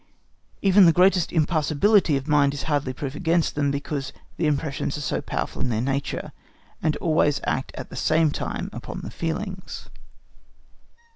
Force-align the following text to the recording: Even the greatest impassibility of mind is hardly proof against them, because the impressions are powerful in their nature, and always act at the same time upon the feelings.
Even 0.63 0.87
the 0.87 0.93
greatest 0.93 1.31
impassibility 1.31 2.17
of 2.17 2.27
mind 2.27 2.55
is 2.55 2.63
hardly 2.63 2.91
proof 2.91 3.13
against 3.13 3.53
them, 3.53 3.69
because 3.69 4.11
the 4.37 4.47
impressions 4.47 5.13
are 5.13 5.21
powerful 5.21 5.61
in 5.61 5.69
their 5.69 5.79
nature, 5.79 6.31
and 6.81 6.95
always 6.97 7.39
act 7.45 7.71
at 7.75 7.91
the 7.91 7.95
same 7.95 8.31
time 8.31 8.71
upon 8.73 9.01
the 9.01 9.11
feelings. 9.11 9.89